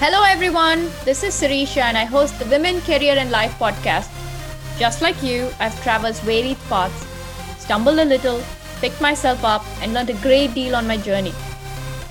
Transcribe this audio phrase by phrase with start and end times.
[0.00, 0.92] Hello, everyone.
[1.04, 4.08] This is Sirisha, and I host the Women, Career, and Life podcast.
[4.78, 7.04] Just like you, I've traversed varied paths,
[7.60, 8.40] stumbled a little,
[8.80, 11.32] picked myself up, and learned a great deal on my journey.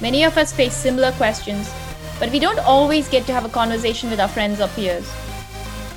[0.02, 1.74] Many of us face similar questions,
[2.20, 5.10] but we don't always get to have a conversation with our friends or peers.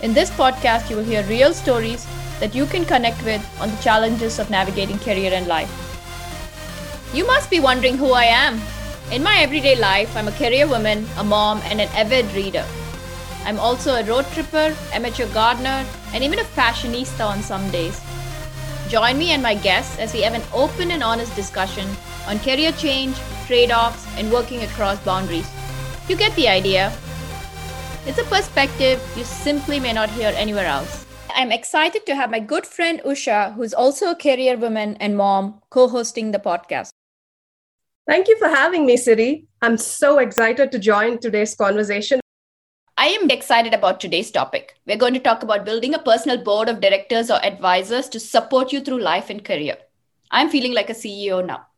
[0.01, 2.07] In this podcast, you will hear real stories
[2.39, 5.75] that you can connect with on the challenges of navigating career and life.
[7.13, 8.61] You must be wondering who I am.
[9.13, 12.65] In my everyday life, I'm a career woman, a mom, and an avid reader.
[13.45, 18.01] I'm also a road tripper, amateur gardener, and even a fashionista on some days.
[18.89, 21.89] Join me and my guests as we have an open and honest discussion
[22.29, 23.17] on career change,
[23.49, 25.51] trade offs, and working across boundaries.
[26.09, 26.93] You get the idea.
[28.07, 31.05] It's a perspective you simply may not hear anywhere else.
[31.35, 35.63] I'm excited to have my good friend Usha, who's also a career woman and mom,
[35.69, 36.91] co hosting the podcast.
[38.11, 39.45] Thank you for having me, Siri.
[39.63, 42.19] I'm so excited to join today's conversation.
[42.99, 44.75] I am excited about today's topic.
[44.85, 48.73] We're going to talk about building a personal board of directors or advisors to support
[48.73, 49.77] you through life and career.
[50.33, 51.69] I'm feeling like a CEO now.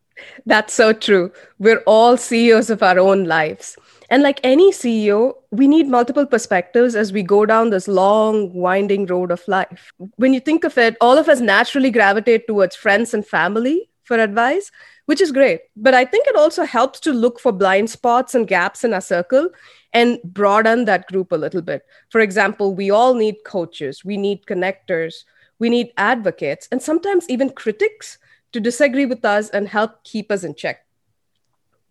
[0.47, 1.31] That's so true.
[1.59, 3.77] We're all CEOs of our own lives.
[4.09, 9.05] And like any CEO, we need multiple perspectives as we go down this long, winding
[9.05, 9.93] road of life.
[10.15, 14.17] When you think of it, all of us naturally gravitate towards friends and family for
[14.17, 14.71] advice,
[15.05, 15.61] which is great.
[15.75, 19.01] But I think it also helps to look for blind spots and gaps in our
[19.01, 19.49] circle
[19.93, 21.83] and broaden that group a little bit.
[22.09, 25.23] For example, we all need coaches, we need connectors,
[25.59, 28.17] we need advocates, and sometimes even critics
[28.51, 30.85] to disagree with us and help keep us in check.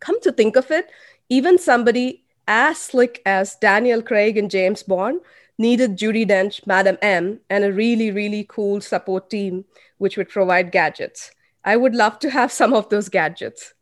[0.00, 0.90] Come to think of it,
[1.28, 5.20] even somebody as slick as Daniel Craig and James Bond
[5.58, 9.64] needed Judi Dench, Madam M, and a really, really cool support team
[9.98, 11.30] which would provide gadgets.
[11.64, 13.74] I would love to have some of those gadgets.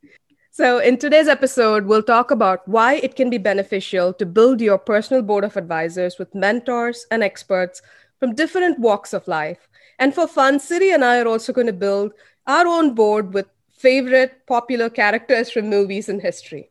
[0.53, 4.79] So, in today's episode, we'll talk about why it can be beneficial to build your
[4.79, 7.81] personal board of advisors with mentors and experts
[8.19, 9.69] from different walks of life.
[9.99, 12.13] And for fun, Siri and I are also going to build
[12.47, 16.71] our own board with favorite popular characters from movies and history.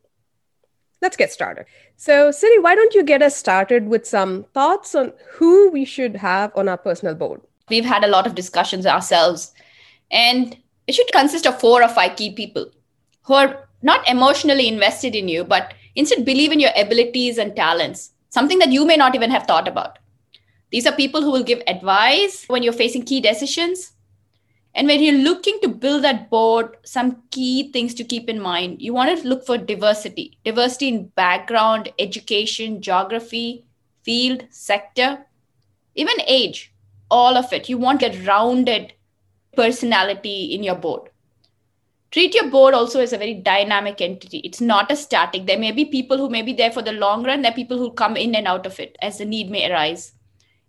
[1.02, 1.66] Let's get started.
[1.96, 6.18] So, Siri, why don't you get us started with some thoughts on who we should
[6.18, 7.42] have on our personal board?
[7.70, 9.54] We've had a lot of discussions ourselves,
[10.12, 10.58] and
[10.90, 12.66] it should consist of four or five key people
[13.26, 18.14] who are not emotionally invested in you, but instead believe in your abilities and talents,
[18.30, 20.00] something that you may not even have thought about.
[20.72, 23.92] These are people who will give advice when you're facing key decisions.
[24.74, 28.82] And when you're looking to build that board, some key things to keep in mind.
[28.82, 33.64] You want to look for diversity diversity in background, education, geography,
[34.02, 35.28] field, sector,
[35.94, 36.74] even age,
[37.12, 37.70] all of it.
[37.70, 38.94] You want a rounded
[39.56, 41.10] personality in your board.
[42.12, 44.40] Treat your board also as a very dynamic entity.
[44.40, 45.46] It's not a static.
[45.46, 47.44] There may be people who may be there for the long run.
[47.44, 50.14] There are people who come in and out of it as the need may arise.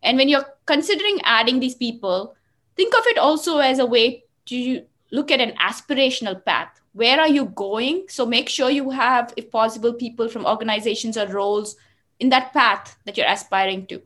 [0.02, 2.34] And when you're considering adding these people,
[2.76, 6.80] think of it also as a way to look at an aspirational path.
[6.92, 8.06] Where are you going?
[8.08, 11.76] So make sure you have, if possible, people from organizations or roles
[12.18, 14.02] in that path that you're aspiring to.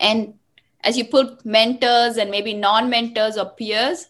[0.00, 0.34] And
[0.82, 4.06] as you put mentors and maybe non mentors or peers,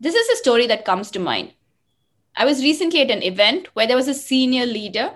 [0.00, 1.52] this is a story that comes to mind.
[2.34, 5.12] I was recently at an event where there was a senior leader.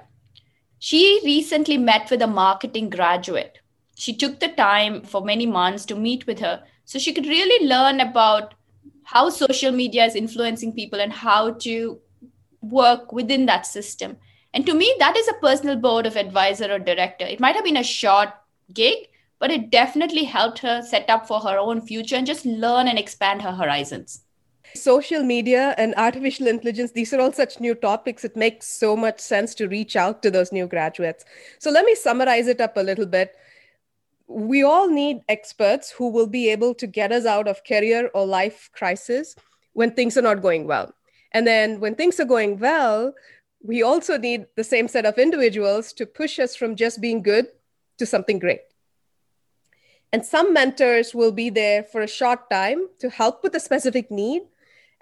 [0.78, 3.58] She recently met with a marketing graduate.
[3.96, 7.66] She took the time for many months to meet with her so she could really
[7.66, 8.54] learn about
[9.04, 11.98] how social media is influencing people and how to
[12.60, 14.16] work within that system.
[14.52, 17.24] And to me, that is a personal board of advisor or director.
[17.24, 18.28] It might have been a short
[18.72, 19.08] gig,
[19.38, 22.98] but it definitely helped her set up for her own future and just learn and
[22.98, 24.22] expand her horizons.
[24.74, 28.24] Social media and artificial intelligence, these are all such new topics.
[28.24, 31.24] It makes so much sense to reach out to those new graduates.
[31.58, 33.36] So let me summarize it up a little bit.
[34.26, 38.26] We all need experts who will be able to get us out of career or
[38.26, 39.36] life crisis
[39.72, 40.92] when things are not going well.
[41.32, 43.14] And then when things are going well,
[43.62, 47.46] we also need the same set of individuals to push us from just being good
[47.98, 48.60] to something great.
[50.12, 54.10] And some mentors will be there for a short time to help with a specific
[54.10, 54.42] need.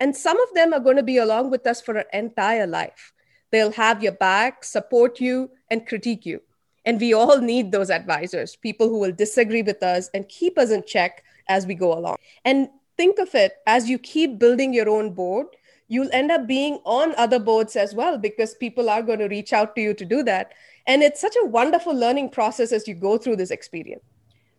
[0.00, 3.12] And some of them are going to be along with us for our entire life.
[3.52, 6.40] They'll have your back, support you, and critique you.
[6.84, 10.70] And we all need those advisors, people who will disagree with us and keep us
[10.70, 12.16] in check as we go along.
[12.44, 15.46] And think of it as you keep building your own board,
[15.88, 19.52] you'll end up being on other boards as well because people are going to reach
[19.52, 20.52] out to you to do that.
[20.86, 24.02] And it's such a wonderful learning process as you go through this experience.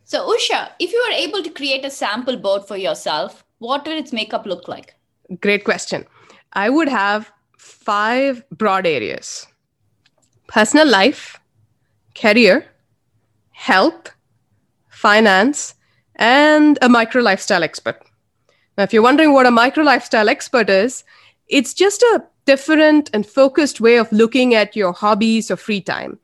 [0.07, 3.97] So, Usha, if you were able to create a sample board for yourself, what would
[3.97, 4.93] its makeup look like?
[5.41, 6.05] Great question.
[6.53, 9.47] I would have five broad areas
[10.47, 11.39] personal life,
[12.13, 12.67] career,
[13.49, 14.11] health,
[14.89, 15.73] finance,
[16.17, 17.99] and a micro lifestyle expert.
[18.77, 21.03] Now, if you're wondering what a micro lifestyle expert is,
[21.47, 26.19] it's just a different and focused way of looking at your hobbies or free time.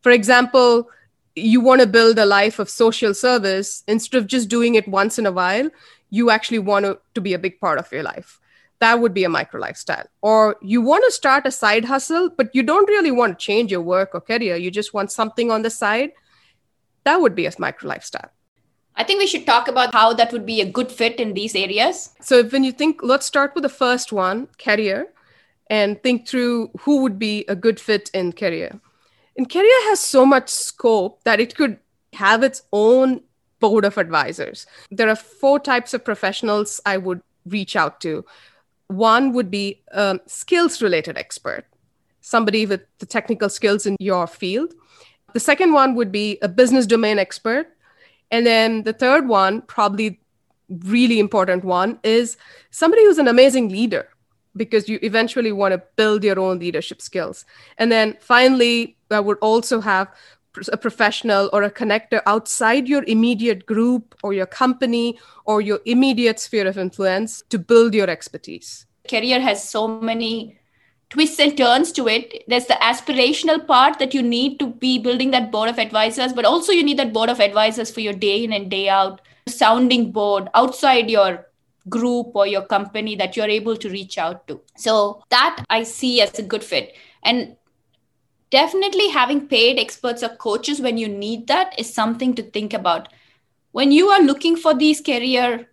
[0.00, 0.88] For example,
[1.36, 5.18] you want to build a life of social service instead of just doing it once
[5.18, 5.68] in a while,
[6.10, 8.40] you actually want to, to be a big part of your life.
[8.78, 10.06] That would be a micro lifestyle.
[10.22, 13.70] Or you want to start a side hustle, but you don't really want to change
[13.70, 14.56] your work or career.
[14.56, 16.12] You just want something on the side.
[17.04, 18.30] That would be a micro lifestyle.
[18.96, 21.54] I think we should talk about how that would be a good fit in these
[21.54, 22.14] areas.
[22.20, 25.08] So, when you think, let's start with the first one career
[25.68, 28.80] and think through who would be a good fit in career.
[29.36, 31.78] And career has so much scope that it could
[32.14, 33.22] have its own
[33.60, 34.66] board of advisors.
[34.90, 38.24] There are four types of professionals I would reach out to.
[38.88, 41.64] One would be a skills related expert,
[42.20, 44.74] somebody with the technical skills in your field.
[45.32, 47.76] The second one would be a business domain expert
[48.30, 50.20] and then the third one, probably
[50.68, 52.36] really important one, is
[52.70, 54.08] somebody who's an amazing leader
[54.56, 57.44] because you eventually want to build your own leadership skills.
[57.78, 60.08] And then finally, I would also have
[60.72, 66.40] a professional or a connector outside your immediate group or your company or your immediate
[66.40, 68.86] sphere of influence to build your expertise.
[69.08, 70.58] Career has so many
[71.10, 72.42] twists and turns to it.
[72.48, 76.44] There's the aspirational part that you need to be building that board of advisors, but
[76.44, 80.10] also you need that board of advisors for your day in and day out sounding
[80.10, 81.45] board outside your
[81.88, 84.60] group or your company that you're able to reach out to.
[84.76, 86.94] So that I see as a good fit.
[87.22, 87.56] And
[88.50, 93.08] definitely having paid experts or coaches when you need that is something to think about.
[93.72, 95.68] When you are looking for these career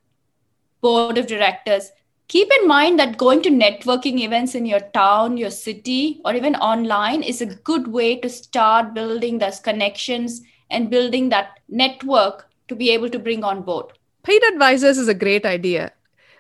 [0.82, 1.92] board of directors,
[2.28, 6.56] keep in mind that going to networking events in your town, your city, or even
[6.56, 12.76] online is a good way to start building those connections and building that network to
[12.76, 13.86] be able to bring on board.
[14.24, 15.92] Paid advisors is a great idea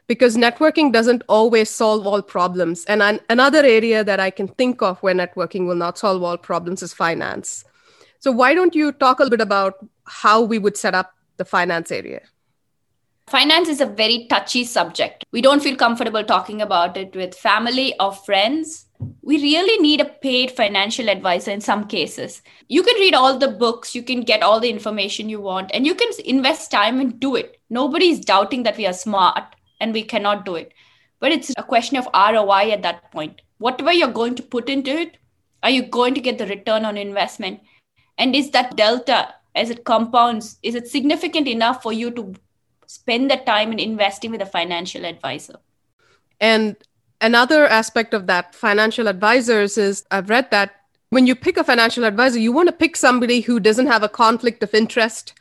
[0.08, 2.86] because networking doesn't always solve all problems.
[2.86, 6.38] And an- another area that I can think of where networking will not solve all
[6.38, 7.64] problems is finance.
[8.20, 11.46] So, why don't you talk a little bit about how we would set up the
[11.46, 12.22] finance area?
[13.28, 15.24] Finance is a very touchy subject.
[15.32, 18.86] We don't feel comfortable talking about it with family or friends.
[19.22, 22.42] We really need a paid financial advisor in some cases.
[22.68, 25.86] You can read all the books, you can get all the information you want, and
[25.86, 27.60] you can invest time and do it.
[27.70, 29.44] Nobody's doubting that we are smart
[29.84, 30.74] and we cannot do it.
[31.20, 33.42] But it's a question of ROI at that point.
[33.58, 35.18] Whatever you're going to put into it,
[35.62, 37.62] are you going to get the return on investment?
[38.18, 42.34] And is that delta as it compounds, is it significant enough for you to
[42.94, 45.56] spend the time in investing with a financial advisor.
[46.40, 46.76] And
[47.22, 50.76] another aspect of that financial advisors is I've read that
[51.10, 54.10] when you pick a financial advisor, you want to pick somebody who doesn't have a
[54.10, 55.34] conflict of interest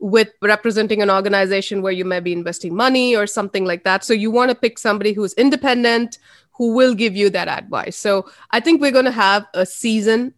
[0.00, 4.02] with representing an organization where you may be investing money or something like that.
[4.02, 6.18] So you want to pick somebody who's independent,
[6.52, 7.96] who will give you that advice.
[7.96, 10.34] So I think we're going to have a season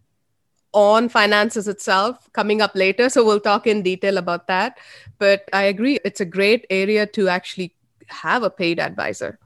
[0.72, 3.08] on finances itself coming up later.
[3.08, 4.78] So we'll talk in detail about that.
[5.18, 7.74] But I agree, it's a great area to actually
[8.06, 9.38] have a paid advisor.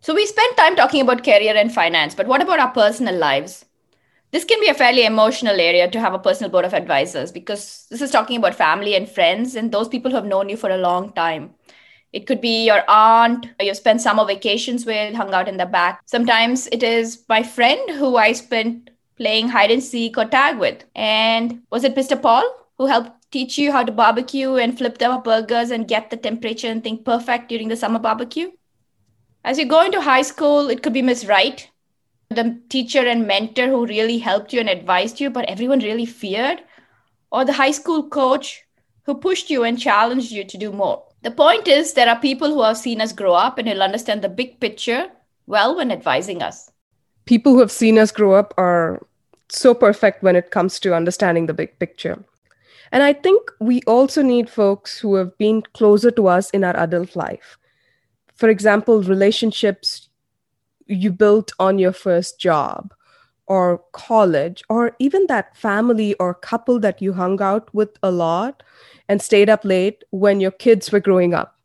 [0.00, 3.64] So we spent time talking about career and finance, but what about our personal lives?
[4.30, 7.86] This can be a fairly emotional area to have a personal board of advisors because
[7.90, 10.70] this is talking about family and friends and those people who have known you for
[10.70, 11.54] a long time.
[12.12, 16.02] It could be your aunt you spent summer vacations with, hung out in the back.
[16.06, 20.84] Sometimes it is my friend who I spent playing hide and seek or tag with.
[20.94, 22.20] And was it Mr.
[22.20, 22.44] Paul
[22.76, 26.68] who helped teach you how to barbecue and flip the burgers and get the temperature
[26.68, 28.50] and thing perfect during the summer barbecue?
[29.44, 31.70] As you go into high school, it could be Miss Wright,
[32.30, 36.62] the teacher and mentor who really helped you and advised you, but everyone really feared,
[37.32, 38.64] or the high school coach
[39.04, 41.02] who pushed you and challenged you to do more.
[41.22, 44.22] The point is, there are people who have seen us grow up and will understand
[44.22, 45.10] the big picture
[45.46, 46.70] well when advising us.
[47.24, 49.06] People who have seen us grow up are
[49.48, 52.22] so perfect when it comes to understanding the big picture.
[52.92, 56.76] And I think we also need folks who have been closer to us in our
[56.76, 57.58] adult life.
[58.34, 60.07] For example, relationships
[60.88, 62.92] you built on your first job
[63.46, 68.62] or college, or even that family or couple that you hung out with a lot
[69.08, 71.56] and stayed up late when your kids were growing up.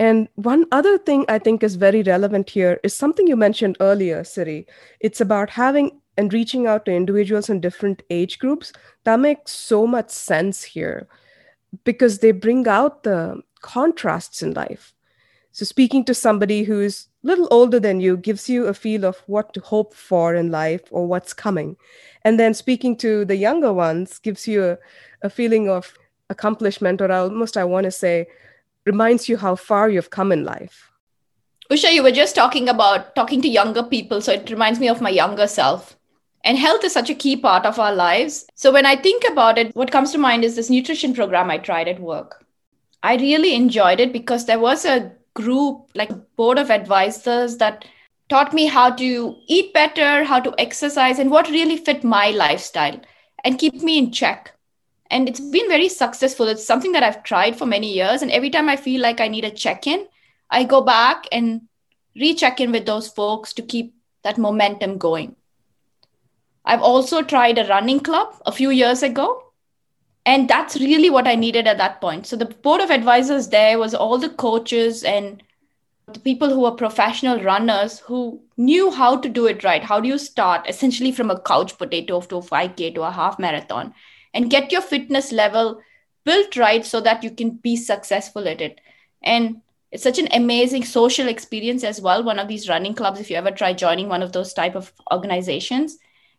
[0.00, 4.24] And one other thing I think is very relevant here is something you mentioned earlier,
[4.24, 4.66] Siri.
[4.98, 8.72] It's about having and reaching out to individuals in different age groups,
[9.04, 11.08] that makes so much sense here
[11.84, 14.92] because they bring out the contrasts in life.
[15.52, 19.54] So, speaking to somebody who's little older than you gives you a feel of what
[19.54, 21.76] to hope for in life or what's coming.
[22.24, 24.78] And then speaking to the younger ones gives you a,
[25.22, 25.94] a feeling of
[26.30, 28.26] accomplishment, or almost, I want to say,
[28.84, 30.90] reminds you how far you've come in life.
[31.70, 34.20] Usha, you were just talking about talking to younger people.
[34.20, 35.96] So it reminds me of my younger self.
[36.44, 38.46] And health is such a key part of our lives.
[38.56, 41.58] So when I think about it, what comes to mind is this nutrition program I
[41.58, 42.44] tried at work.
[43.02, 47.84] I really enjoyed it because there was a group, like board of advisors, that
[48.28, 53.00] taught me how to eat better, how to exercise, and what really fit my lifestyle
[53.44, 54.52] and keep me in check.
[55.10, 56.48] And it's been very successful.
[56.48, 58.22] It's something that I've tried for many years.
[58.22, 60.06] And every time I feel like I need a check in,
[60.48, 61.62] I go back and
[62.14, 65.36] recheck in with those folks to keep that momentum going.
[66.64, 69.51] I've also tried a running club a few years ago
[70.24, 72.26] and that's really what i needed at that point.
[72.26, 75.42] So the board of advisors there was all the coaches and
[76.06, 79.82] the people who were professional runners who knew how to do it right.
[79.82, 83.38] How do you start essentially from a couch potato to a 5k to a half
[83.38, 83.94] marathon
[84.34, 85.80] and get your fitness level
[86.24, 88.80] built right so that you can be successful at it.
[89.22, 89.60] And
[89.90, 93.36] it's such an amazing social experience as well one of these running clubs if you
[93.36, 95.98] ever try joining one of those type of organizations.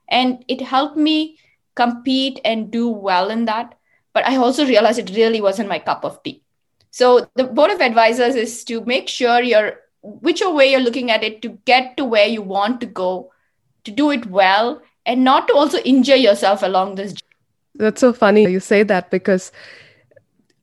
[0.09, 1.37] And it helped me
[1.75, 3.75] compete and do well in that.
[4.13, 6.43] But I also realized it really wasn't my cup of tea.
[6.91, 11.23] So the board of advisors is to make sure you're whichever way you're looking at
[11.23, 13.31] it to get to where you want to go,
[13.85, 17.15] to do it well, and not to also injure yourself along this.
[17.75, 19.51] That's so funny you say that because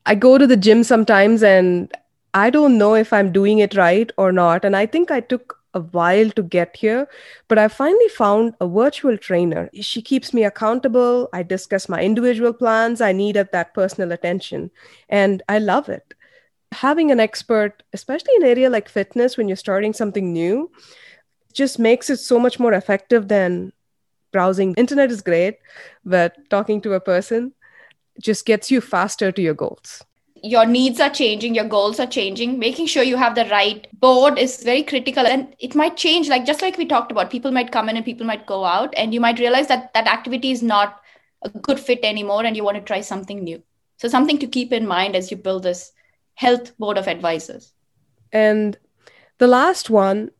[0.07, 1.93] I go to the gym sometimes and
[2.35, 4.65] I don't know if I'm doing it right or not.
[4.65, 7.09] And I think I took a while to get here,
[7.49, 9.71] but I finally found a virtual trainer.
[9.81, 11.29] She keeps me accountable.
[11.33, 13.01] I discuss my individual plans.
[13.01, 14.71] I need that personal attention,
[15.09, 16.15] and I love it.
[16.73, 20.71] Having an expert, especially in an area like fitness, when you're starting something new,
[21.53, 23.73] just makes it so much more effective than
[24.33, 24.75] browsing.
[24.75, 25.59] Internet is great,
[26.05, 27.53] but talking to a person
[28.21, 30.05] just gets you faster to your goals
[30.43, 34.39] your needs are changing your goals are changing making sure you have the right board
[34.39, 35.27] is very critical.
[35.27, 38.05] And it might change like just like we talked about people might come in and
[38.05, 41.01] people might go out and you might realize that that activity is not
[41.43, 43.63] a good fit anymore and you want to try something new.
[43.99, 45.93] So something to keep in mind as you build this
[46.35, 47.73] health board of advisors.
[48.33, 48.79] And
[49.39, 50.31] the last one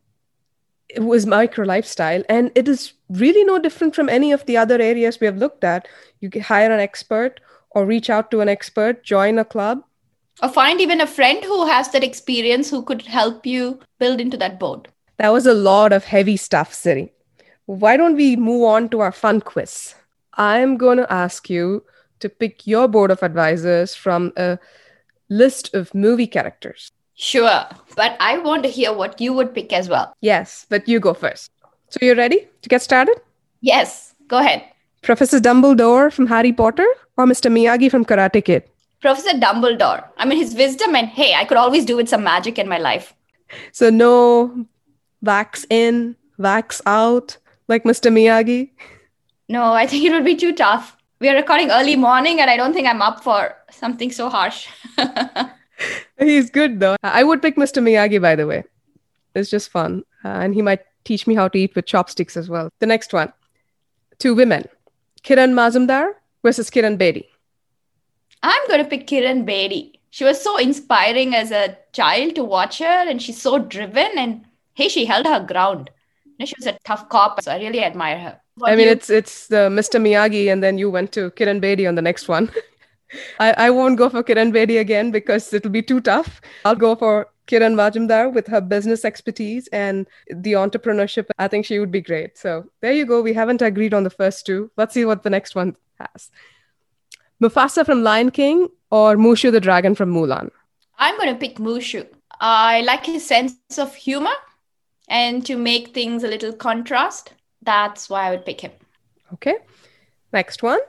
[0.97, 2.23] was micro lifestyle.
[2.27, 5.63] And it is really no different from any of the other areas we have looked
[5.63, 5.87] at.
[6.19, 7.39] You hire an expert
[7.71, 9.83] or reach out to an expert join a club
[10.41, 14.37] or find even a friend who has that experience who could help you build into
[14.37, 14.87] that board.
[15.17, 17.13] That was a lot of heavy stuff, Siri.
[17.65, 19.93] Why don't we move on to our fun quiz?
[20.33, 21.83] I'm going to ask you
[22.19, 24.57] to pick your board of advisors from a
[25.29, 26.91] list of movie characters.
[27.13, 30.15] Sure, but I want to hear what you would pick as well.
[30.21, 31.51] Yes, but you go first.
[31.89, 33.21] So you're ready to get started?
[33.61, 34.63] Yes, go ahead.
[35.03, 37.51] Professor Dumbledore from Harry Potter or Mr.
[37.51, 38.63] Miyagi from Karate Kid?
[39.01, 40.07] Professor Dumbledore.
[40.17, 42.77] I mean, his wisdom and hey, I could always do with some magic in my
[42.77, 43.13] life.
[43.71, 44.65] So, no
[45.21, 48.11] wax in, wax out, like Mr.
[48.11, 48.69] Miyagi?
[49.49, 50.95] No, I think it would be too tough.
[51.19, 54.67] We are recording early morning, and I don't think I'm up for something so harsh.
[56.19, 56.95] He's good, though.
[57.03, 57.81] I would pick Mr.
[57.81, 58.63] Miyagi, by the way.
[59.35, 60.03] It's just fun.
[60.23, 62.69] Uh, and he might teach me how to eat with chopsticks as well.
[62.79, 63.33] The next one
[64.19, 64.65] two women
[65.23, 67.25] Kiran Mazumdar versus Kiran Bedi.
[68.43, 69.99] I'm going to pick Kiran Bedi.
[70.09, 74.17] She was so inspiring as a child to watch her, and she's so driven.
[74.17, 75.89] And hey, she held her ground.
[76.25, 78.41] You know, she was a tough cop, so I really admire her.
[78.55, 78.91] What I mean, you?
[78.91, 80.01] it's it's the Mr.
[80.01, 82.51] Miyagi, and then you went to Kiran Bedi on the next one.
[83.39, 86.41] I, I won't go for Kiran Bedi again because it'll be too tough.
[86.65, 91.27] I'll go for Kiran Mazumdar with her business expertise and the entrepreneurship.
[91.37, 92.37] I think she would be great.
[92.37, 93.21] So there you go.
[93.21, 94.71] We haven't agreed on the first two.
[94.77, 96.31] Let's see what the next one has.
[97.41, 100.51] Mufasa from Lion King or Mushu the dragon from Mulan?
[100.99, 102.07] I'm going to pick Mushu.
[102.39, 104.33] I like his sense of humor
[105.07, 107.33] and to make things a little contrast.
[107.63, 108.71] That's why I would pick him.
[109.33, 109.55] Okay.
[110.31, 110.79] Next one.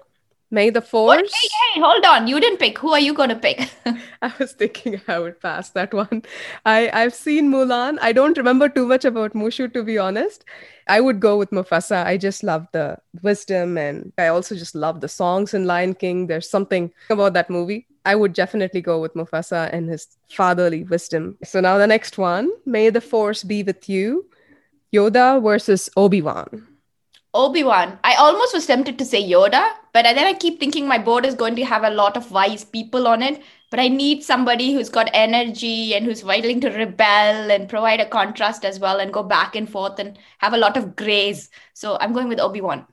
[0.53, 1.33] May the Force.
[1.33, 2.29] Hey, hey, hold on.
[2.29, 2.79] You didn't pick.
[2.79, 3.71] Who are you going to pick?
[4.23, 6.25] I was thinking I would pass that one.
[6.67, 7.97] I, I've seen Mulan.
[8.03, 10.45] I don't remember too much about Mushu, to be honest.
[10.89, 12.05] I would go with Mufasa.
[12.05, 16.27] I just love the wisdom and I also just love the songs in Lion King.
[16.27, 17.87] There's something about that movie.
[18.05, 21.39] I would definitely go with Mufasa and his fatherly wisdom.
[21.45, 24.27] So now the next one May the Force be with you.
[24.93, 26.21] Yoda versus Obi
[27.35, 27.45] Wan.
[27.45, 27.99] Obi Wan.
[28.05, 31.35] I almost was tempted to say Yoda, but then I keep thinking my board is
[31.35, 33.43] going to have a lot of wise people on it.
[33.71, 38.09] But I need somebody who's got energy and who's willing to rebel and provide a
[38.09, 41.49] contrast as well and go back and forth and have a lot of grace.
[41.73, 42.87] So I'm going with Obi Wan.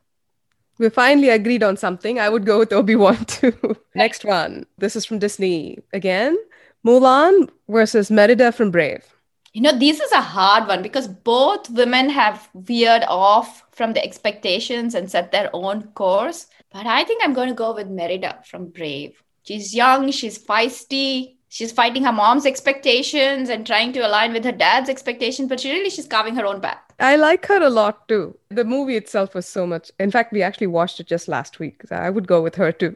[0.78, 2.20] We finally agreed on something.
[2.20, 3.76] I would go with Obi Wan too.
[3.94, 4.66] Next one.
[4.78, 6.38] This is from Disney again.
[6.86, 9.19] Mulan versus Merida from Brave.
[9.54, 14.04] You know, this is a hard one because both women have veered off from the
[14.04, 16.48] expectations and set their own course.
[16.72, 19.24] But I think I'm going to go with Merida from Brave.
[19.44, 24.52] She's young, she's feisty, she's fighting her mom's expectations and trying to align with her
[24.52, 26.78] dad's expectations, but she really she's carving her own path.
[27.00, 28.38] I like her a lot too.
[28.50, 29.92] The movie itself was so much.
[30.00, 31.82] In fact, we actually watched it just last week.
[31.88, 32.96] So I would go with her too.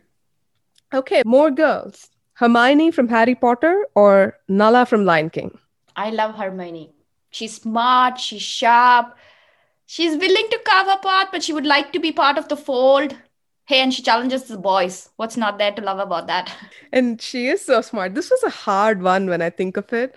[0.94, 2.10] Okay, more girls.
[2.36, 5.58] Hermione from Harry Potter or Nala from Lion King?
[5.96, 6.92] I love Hermione.
[7.30, 9.16] She's smart, she's sharp,
[9.86, 12.58] she's willing to carve a path, but she would like to be part of the
[12.58, 13.16] fold.
[13.66, 15.10] Hey, and she challenges the boys.
[15.16, 16.54] What's not there to love about that?
[16.92, 18.14] And she is so smart.
[18.14, 20.16] This was a hard one when I think of it,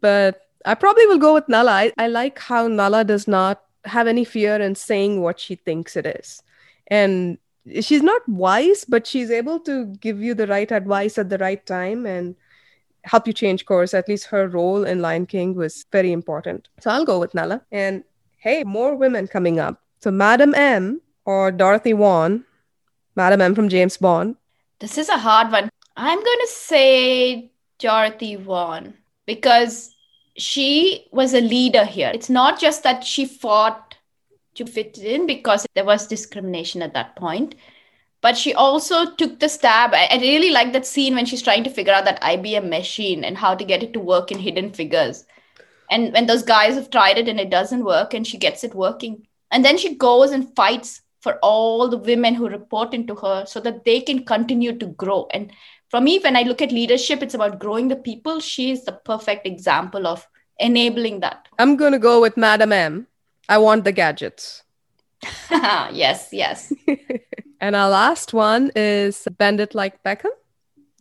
[0.00, 1.72] but I probably will go with Nala.
[1.72, 5.96] I, I like how Nala does not have any fear in saying what she thinks
[5.96, 6.42] it is.
[6.88, 7.38] And
[7.80, 11.64] she's not wise, but she's able to give you the right advice at the right
[11.66, 12.36] time and
[13.04, 13.94] help you change course.
[13.94, 16.68] At least her role in Lion King was very important.
[16.80, 17.62] So I'll go with Nala.
[17.70, 18.04] And
[18.38, 19.80] hey, more women coming up.
[20.00, 22.44] So Madam M or Dorothy Vaughan,
[23.16, 24.36] Madam M from James Bond.
[24.78, 25.68] This is a hard one.
[25.96, 28.94] I'm going to say Dorothy Vaughan
[29.26, 29.94] because
[30.36, 32.10] she was a leader here.
[32.12, 33.96] It's not just that she fought
[34.54, 37.54] to fit in because there was discrimination at that point
[38.22, 39.92] but she also took the stab.
[39.92, 43.24] I, I really like that scene when she's trying to figure out that IBM machine
[43.24, 45.26] and how to get it to work in Hidden Figures.
[45.90, 48.74] And when those guys have tried it and it doesn't work, and she gets it
[48.74, 49.26] working.
[49.50, 53.60] And then she goes and fights for all the women who report into her so
[53.60, 55.28] that they can continue to grow.
[55.34, 55.52] And
[55.90, 58.40] for me, when I look at leadership, it's about growing the people.
[58.40, 60.26] She is the perfect example of
[60.58, 61.48] enabling that.
[61.58, 63.06] I'm going to go with Madam M.
[63.48, 64.62] I want the gadgets.
[65.50, 66.72] yes, yes.
[67.60, 70.30] and our last one is Bend It Like Beckham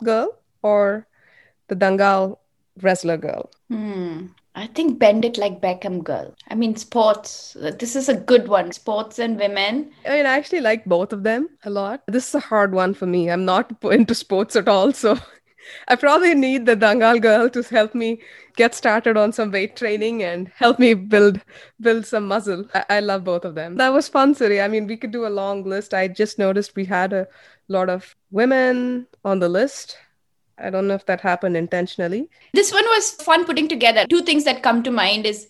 [0.04, 1.08] girl or
[1.68, 2.38] the Dangal
[2.82, 3.50] wrestler girl?
[3.70, 4.28] Hmm.
[4.54, 6.36] I think Bend It Like Beckham girl.
[6.50, 7.56] I mean, sports.
[7.80, 8.74] This is a good one.
[8.74, 9.92] Sports and women.
[10.06, 12.02] I mean, I actually like both of them a lot.
[12.08, 13.32] This is a hard one for me.
[13.32, 14.92] I'm not into sports at all.
[14.92, 15.18] So
[15.88, 18.22] I probably need the Dangal girl to help me
[18.56, 21.42] get started on some weight training and help me build
[21.80, 22.66] build some muscle.
[22.74, 23.78] I, I love both of them.
[23.78, 24.64] That was fun, Suri.
[24.64, 25.94] I mean, we could do a long list.
[25.94, 27.28] I just noticed we had a
[27.68, 29.98] lot of women on the list.
[30.58, 32.30] I don't know if that happened intentionally.
[32.54, 34.06] This one was fun putting together.
[34.10, 35.48] Two things that come to mind is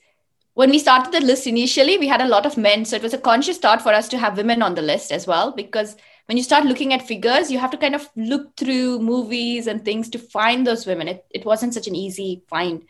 [0.54, 2.86] when we started the list initially, we had a lot of men.
[2.86, 5.28] So it was a conscious thought for us to have women on the list as
[5.28, 5.97] well, because
[6.28, 9.84] when you start looking at figures, you have to kind of look through movies and
[9.84, 11.08] things to find those women.
[11.08, 12.84] It, it wasn't such an easy find.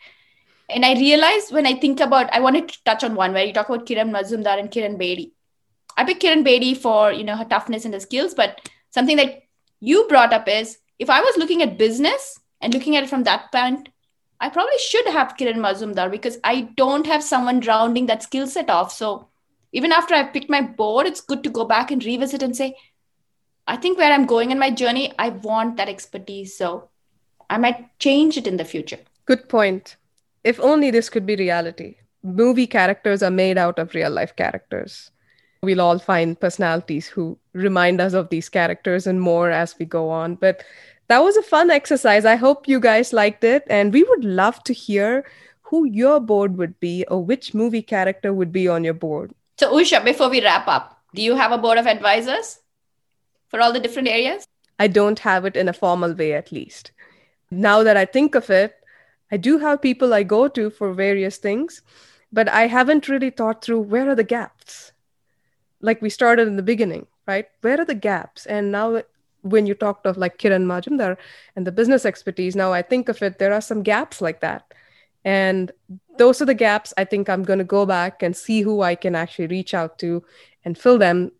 [0.68, 3.52] And I realized when I think about, I wanted to touch on one where you
[3.52, 5.32] talk about Kiran Mazumdar and Kiran Bedi.
[5.96, 9.42] I picked Kiran Bedi for, you know, her toughness and her skills, but something that
[9.80, 13.24] you brought up is if I was looking at business and looking at it from
[13.24, 13.88] that point,
[14.40, 18.70] I probably should have Kiran Mazumdar because I don't have someone rounding that skill set
[18.70, 18.92] off.
[18.92, 19.28] So
[19.72, 22.76] even after I've picked my board, it's good to go back and revisit and say,
[23.66, 26.56] I think where I'm going in my journey, I want that expertise.
[26.56, 26.88] So
[27.48, 28.98] I might change it in the future.
[29.26, 29.96] Good point.
[30.44, 31.96] If only this could be reality.
[32.22, 35.10] Movie characters are made out of real life characters.
[35.62, 40.10] We'll all find personalities who remind us of these characters and more as we go
[40.10, 40.34] on.
[40.34, 40.64] But
[41.08, 42.24] that was a fun exercise.
[42.24, 43.64] I hope you guys liked it.
[43.68, 45.24] And we would love to hear
[45.60, 49.32] who your board would be or which movie character would be on your board.
[49.58, 52.58] So, Usha, before we wrap up, do you have a board of advisors
[53.52, 54.44] for all the different areas?
[54.80, 56.90] I don't have it in a formal way, at least.
[57.50, 58.74] Now that I think of it,
[59.30, 61.82] I do have people I go to for various things,
[62.32, 64.92] but I haven't really thought through where are the gaps?
[65.80, 67.46] Like we started in the beginning, right?
[67.60, 68.46] Where are the gaps?
[68.46, 69.02] And now
[69.42, 71.18] when you talked of like Kiran Mazumdar
[71.54, 74.72] and the business expertise, now I think of it, there are some gaps like that.
[75.24, 75.72] And
[76.16, 78.94] those are the gaps I think I'm going to go back and see who I
[78.94, 80.24] can actually reach out to
[80.64, 81.32] and fill them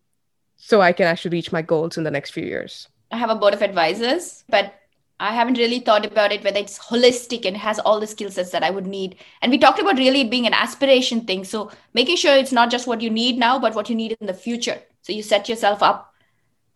[0.65, 2.87] so I can actually reach my goals in the next few years.
[3.11, 4.75] I have a board of advisors, but
[5.19, 8.53] I haven't really thought about it whether it's holistic and has all the skill sets
[8.53, 9.17] that I would need.
[9.43, 11.43] And we talked about really being an aspiration thing.
[11.43, 14.29] So making sure it's not just what you need now, but what you need in
[14.29, 14.79] the future.
[15.03, 16.15] So you set yourself up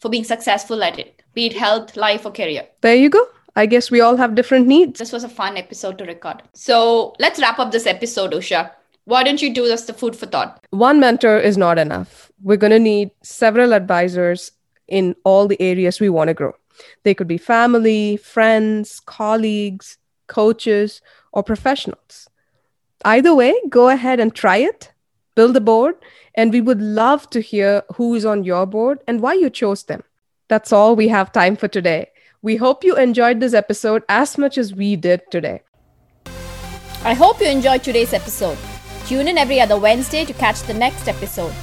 [0.01, 2.67] for being successful at it, be it health, life, or career.
[2.81, 3.25] There you go.
[3.55, 4.99] I guess we all have different needs.
[4.99, 6.43] This was a fun episode to record.
[6.55, 8.73] So let's wrap up this episode, Usha.
[9.07, 10.67] Why don't you do this the food for thought?
[10.71, 12.33] One mentor is not enough.
[12.43, 14.51] We're going to need several advisors
[14.89, 16.55] in all the areas we want to grow.
[17.05, 22.29] They could be family, friends, colleagues, coaches, or professionals.
[23.05, 24.91] Either way, go ahead and try it,
[25.37, 25.95] build a board,
[26.35, 29.85] and we would love to hear who is on your board and why you chose
[29.85, 30.03] them.
[30.49, 32.09] That's all we have time for today.
[32.43, 35.63] We hope you enjoyed this episode as much as we did today.
[37.05, 38.59] I hope you enjoyed today's episode.
[39.07, 41.55] Tune in every other Wednesday to catch the next episode.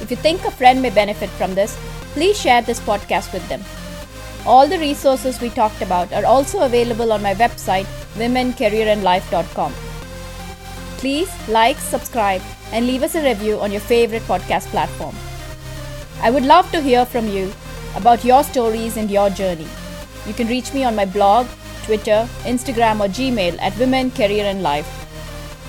[0.00, 1.78] If you think a friend may benefit from this,
[2.12, 3.62] please share this podcast with them.
[4.44, 9.72] All the resources we talked about are also available on my website, womencareerandlife.com.
[10.98, 12.42] Please like, subscribe,
[12.72, 15.14] and leave us a review on your favorite podcast platform.
[16.20, 17.52] I would love to hear from you
[17.94, 19.68] about your stories and your journey.
[20.26, 21.46] You can reach me on my blog,
[21.84, 25.01] Twitter, Instagram, or Gmail at Women, Career, and Life.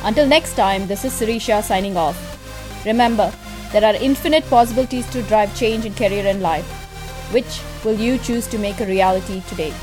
[0.04, 2.18] Until next time, this is Sirisha signing off.
[2.86, 3.32] Remember,
[3.72, 6.66] there are infinite possibilities to drive change in career and life.
[7.32, 9.74] Which will you choose to make a reality today?